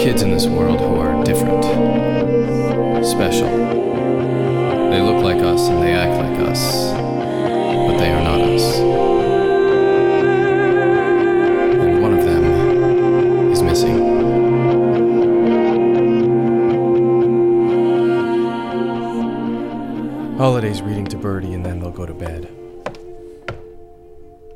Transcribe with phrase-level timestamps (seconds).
[0.00, 1.62] kids in this world who are different,
[3.04, 3.50] special.
[4.88, 8.78] They look like us and they act like us, but they are not us.
[11.84, 13.98] And one of them is missing.
[20.38, 22.48] Holiday's reading to Birdie and then they'll go to bed.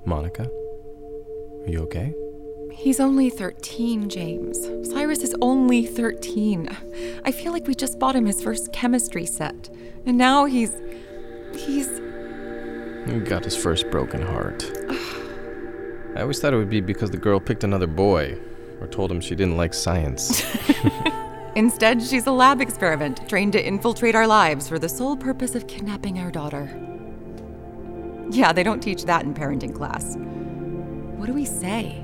[0.07, 0.45] Monica?
[0.45, 2.15] Are you okay?
[2.77, 4.59] He's only 13, James.
[4.91, 6.69] Cyrus is only 13.
[7.25, 9.71] I feel like we just bought him his first chemistry set.
[10.05, 10.73] And now he's.
[11.55, 11.89] he's.
[13.07, 14.71] He got his first broken heart.
[16.17, 18.39] I always thought it would be because the girl picked another boy,
[18.81, 20.45] or told him she didn't like science.
[21.57, 25.67] Instead, she's a lab experiment trained to infiltrate our lives for the sole purpose of
[25.67, 26.69] kidnapping our daughter.
[28.31, 30.17] Yeah, they don't teach that in parenting class.
[31.17, 32.04] What do we say?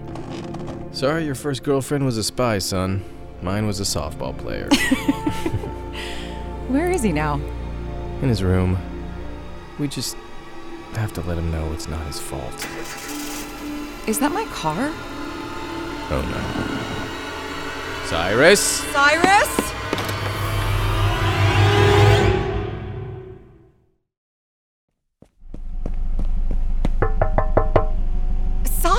[0.92, 3.04] Sorry your first girlfriend was a spy, son.
[3.42, 4.68] Mine was a softball player.
[6.68, 7.40] Where is he now?
[8.22, 8.78] In his room.
[9.78, 10.16] We just
[10.94, 12.54] have to let him know it's not his fault.
[14.06, 14.92] Is that my car?
[16.12, 18.06] Oh no.
[18.08, 18.60] Cyrus?
[18.92, 19.79] Cyrus?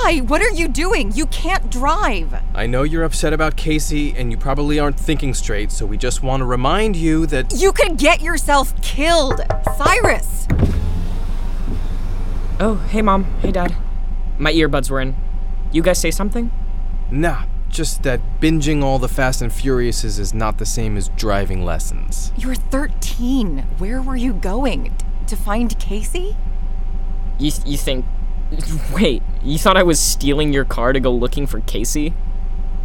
[0.02, 1.12] Cy, what are you doing?
[1.12, 2.34] You can't drive.
[2.54, 6.22] I know you're upset about Casey and you probably aren't thinking straight, so we just
[6.22, 7.52] want to remind you that.
[7.56, 9.40] You could get yourself killed.
[9.76, 10.48] Cyrus!
[12.58, 13.24] Oh, hey mom.
[13.40, 13.74] Hey dad.
[14.38, 15.16] My earbuds were in.
[15.72, 16.50] You guys say something?
[17.10, 21.64] Nah, just that binging all the Fast and Furiouses is not the same as driving
[21.64, 22.32] lessons.
[22.36, 23.58] You're 13.
[23.78, 24.84] Where were you going?
[24.84, 26.36] D- to find Casey?
[27.38, 28.04] You you think
[28.92, 32.14] Wait, you thought I was stealing your car to go looking for Casey?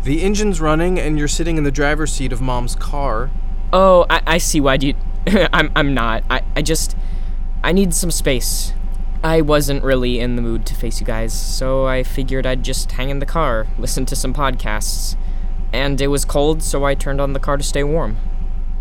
[0.03, 3.29] The engine's running and you're sitting in the driver's seat of mom's car.
[3.73, 4.95] Oh, I, I see why you
[5.53, 6.23] I'm I'm not.
[6.29, 6.95] I, I just
[7.63, 8.73] I need some space.
[9.23, 12.91] I wasn't really in the mood to face you guys, so I figured I'd just
[12.91, 15.17] hang in the car, listen to some podcasts.
[15.73, 18.17] And it was cold, so I turned on the car to stay warm.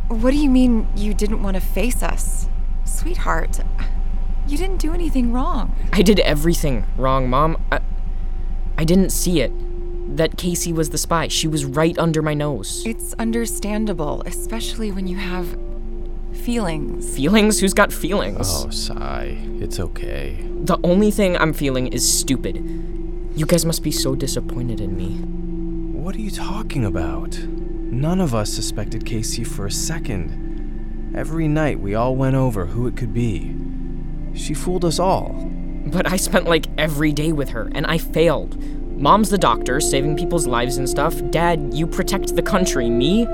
[0.09, 2.49] What do you mean you didn't want to face us?
[2.85, 3.61] Sweetheart,
[4.47, 5.75] you didn't do anything wrong.
[5.93, 7.63] I did everything wrong, Mom.
[7.73, 7.81] I,
[8.79, 9.53] I didn't see it.
[10.17, 11.29] That Casey was the spy.
[11.29, 12.85] She was right under my nose.
[12.87, 15.59] It's understandable, especially when you have
[16.33, 17.15] feelings.
[17.17, 17.61] Feelings?
[17.61, 18.49] Who's got feelings?
[18.49, 19.37] Oh, Cy.
[19.61, 20.39] It's okay.
[20.63, 22.57] The only thing I'm feeling is stupid.
[23.35, 25.17] You guys must be so disappointed in me.
[25.99, 27.37] What are you talking about?
[27.39, 31.13] None of us suspected Casey for a second.
[31.15, 33.55] Every night we all went over who it could be.
[34.37, 35.33] She fooled us all.
[35.87, 38.61] But I spent like every day with her, and I failed.
[38.99, 41.15] Mom's the doctor, saving people's lives and stuff.
[41.31, 42.89] Dad, you protect the country.
[42.91, 43.27] Me?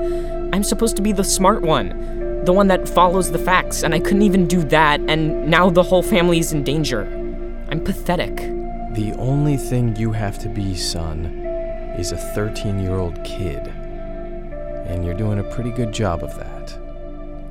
[0.53, 3.99] I'm supposed to be the smart one, the one that follows the facts, and I
[3.99, 7.03] couldn't even do that, and now the whole family's in danger.
[7.69, 8.35] I'm pathetic.
[8.93, 11.25] The only thing you have to be, son,
[11.97, 13.67] is a 13 year old kid.
[14.85, 16.77] And you're doing a pretty good job of that.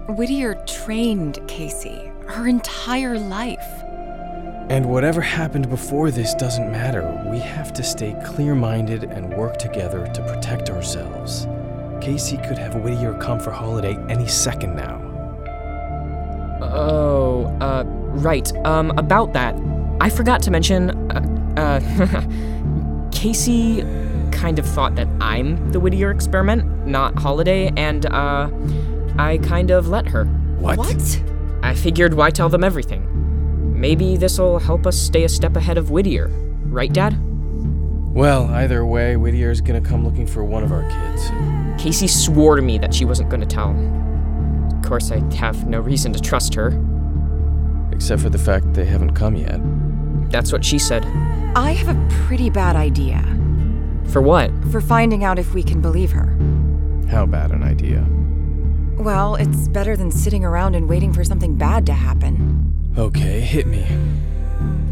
[0.06, 3.82] Whittier trained Casey her entire life.
[4.70, 7.03] And whatever happened before this doesn't matter.
[7.31, 11.47] We have to stay clear minded and work together to protect ourselves.
[12.00, 15.00] Casey could have Whittier come for holiday any second now.
[16.62, 18.50] Oh, uh, right.
[18.64, 19.54] Um, about that,
[20.00, 23.82] I forgot to mention, uh, uh Casey
[24.31, 28.49] kind of thought that I'm the Whittier experiment, not Holiday, and, uh,
[29.19, 30.25] I kind of let her.
[30.25, 30.78] What?
[30.78, 31.22] What?
[31.72, 33.09] I figured why tell them everything?
[33.81, 36.28] Maybe this'll help us stay a step ahead of Whittier.
[36.66, 37.19] Right, Dad?
[38.12, 41.31] Well, either way, Whittier's gonna come looking for one of our kids.
[41.82, 43.70] Casey swore to me that she wasn't gonna tell.
[44.76, 46.79] Of course, I have no reason to trust her.
[47.91, 49.58] Except for the fact they haven't come yet.
[50.31, 51.06] That's what she said.
[51.56, 53.25] I have a pretty bad idea.
[54.08, 54.50] For what?
[54.70, 56.37] For finding out if we can believe her.
[57.08, 58.06] How bad an idea?
[58.99, 62.93] Well, it's better than sitting around and waiting for something bad to happen.
[62.97, 63.87] Okay, hit me.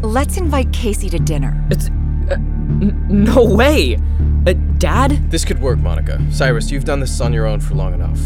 [0.01, 1.63] Let's invite Casey to dinner.
[1.69, 1.87] It's.
[2.29, 3.97] Uh, n- no way!
[4.47, 5.29] Uh, Dad?
[5.29, 6.19] This could work, Monica.
[6.31, 8.19] Cyrus, you've done this on your own for long enough.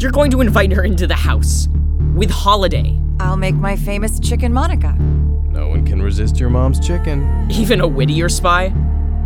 [0.00, 1.68] You're going to invite her into the house.
[2.14, 2.98] With Holiday.
[3.18, 4.92] I'll make my famous chicken Monica.
[5.48, 7.48] No one can resist your mom's chicken.
[7.50, 8.72] Even a Whittier spy?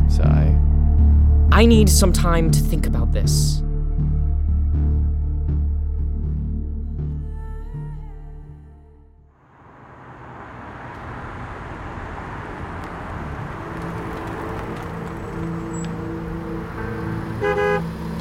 [0.09, 0.57] Sigh.
[1.53, 3.63] I need some time to think about this.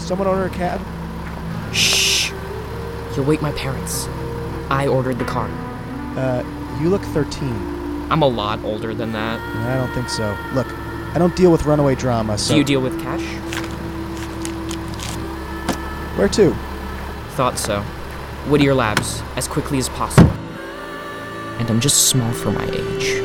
[0.05, 0.79] Someone order a cab?
[1.73, 2.31] Shh.
[3.15, 4.07] You'll wake my parents.
[4.69, 5.49] I ordered the car.
[6.15, 6.43] Uh,
[6.79, 8.11] you look 13.
[8.11, 9.39] I'm a lot older than that.
[9.39, 10.37] I don't think so.
[10.53, 10.67] Look,
[11.15, 12.53] I don't deal with runaway drama, so.
[12.53, 13.23] Do you deal with cash?
[16.17, 16.53] Where to?
[17.31, 17.81] Thought so.
[18.47, 20.29] Whittier Labs, as quickly as possible.
[21.57, 23.23] And I'm just small for my age.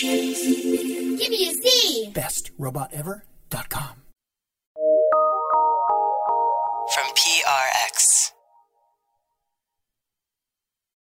[0.00, 2.12] Give me a Z.
[2.14, 4.09] BestRobotEver.com.